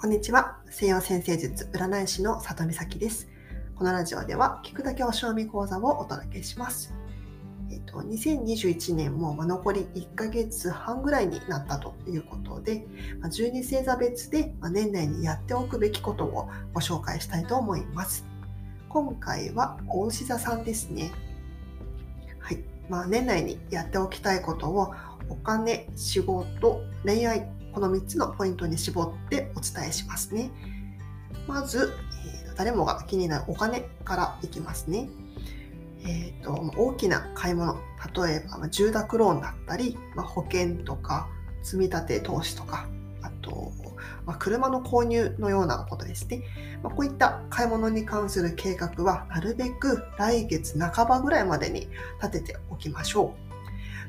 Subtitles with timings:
[0.00, 0.56] こんにちは。
[0.70, 3.28] 西洋先生術占い師の里美咲です。
[3.74, 6.94] このラジオでは聞くだけお賞味講座をお届けします。
[7.70, 12.86] えっ、と、2021年も残り1ヶ月半ぐらいになったということで、
[13.24, 18.24] 12星座別で年内にやっておくべきことをご紹介したいと思います。
[18.88, 21.12] 今回は大牛座さんですね。
[22.38, 22.64] はい。
[22.88, 24.94] まあ、年内にやっておきたいことを
[25.28, 30.50] お金、仕事、恋愛、この3つのポイントに絞ってお伝えしますね。
[31.46, 31.92] まず、
[32.46, 35.08] えー、誰もが気になるお金からいきますね。
[36.02, 37.74] えーと、大きな買い物、
[38.14, 41.28] 例えば、ま住宅ローンだったり、まあ、保険とか
[41.62, 42.86] 積立投資とか、
[43.22, 43.72] あと、
[44.24, 46.42] まあ、車の購入のようなことですね。
[46.82, 51.88] まあ、こういった買い物に関する計画は、なるべく来月半ばぐらいまでに
[52.22, 53.49] 立てておきましょう。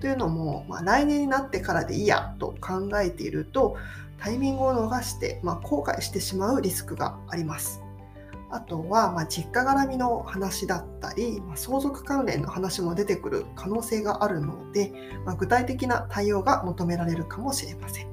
[0.00, 3.76] というのも、まあ、来年になってからでいいやと考えていると
[4.18, 7.82] タイミングを逃して、まあ、後悔してしまうリスクがあります。
[8.50, 14.92] あとは、まあ、実家絡みの話だったり、ま、相続関連の話も出てくる可能性があるので、
[15.24, 18.06] ま、具体的な対応が求められるかもしれません。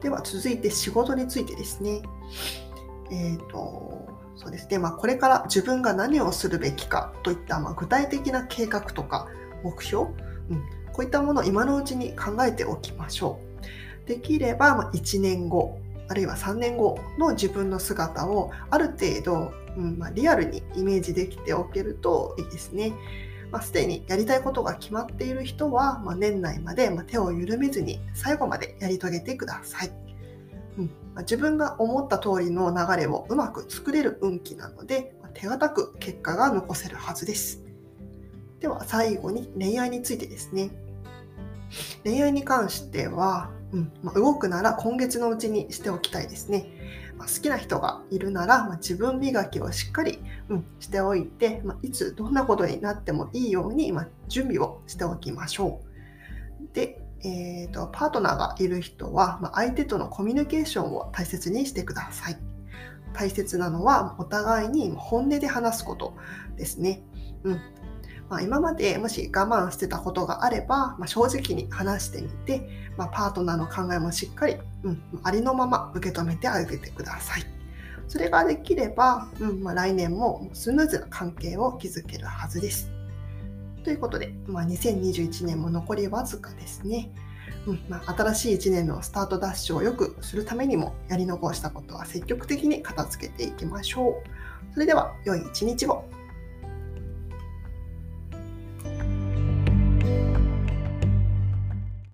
[0.00, 2.00] では続いて仕事についてですね。
[3.10, 4.78] えっ、ー、と、そうですね。
[4.78, 9.26] まあ、これから自分が何をするべきかといった、まあ、具体的な計画とか、
[9.62, 10.12] 目標、うん、
[10.92, 13.38] こういったものを今のうちに考えておきましょ
[14.04, 14.08] う。
[14.08, 22.92] できれば、ま1年後、あるいは3年後の自分の姿をある程度、うんまあ、リアルにイメージできておけるといいですね。
[23.52, 29.92] まあ、すでにやりたいことが決まっている人は、まあ、年内まで、ま手を緩めずに最後までやり遂げてください。
[30.78, 37.62] うんま自分が思った通りの流れをうまく作れる運気なので、ま手堅く結果が残せるはずです。
[38.60, 40.70] では最後に恋愛についてですね。
[42.04, 46.66] 恋愛に関しては、うんまあ、動くなら今月のうちにしておきたいですね。
[47.16, 50.18] まあ、好きな人がいるなら、まあ、自分磨きをしっかり、
[50.48, 55.80] うん、しておいて、まいつどんなことになってもいいように、ま準備をしておきましょ
[56.62, 56.74] う。
[56.74, 62.38] で、えーと、パートナーがいる人は、ま相手とのコミュニケーションを大切にしてください。
[63.12, 66.14] 大切なのはお互いに本音で話すこと
[66.56, 67.02] ですね。
[67.44, 67.60] うん、
[68.30, 77.44] まあ、今までもし我慢してたことがあれば、まあ、正直に話してみて、まあ、パートナーの考えもしっかり、うん、ありのまま受け止めてあげてください。
[78.06, 82.90] それができれば、うんまあ、来年もスムーズな関係を築けるはずです。
[83.82, 87.10] ということで、まあ、2021年も残りわずかですね。
[87.66, 94.14] うんまあ、新しい1年のスタートダッシュを良くするためにもやり残したことは積極的に片付けていきましょう。
[94.72, 96.04] それでは良い一日を。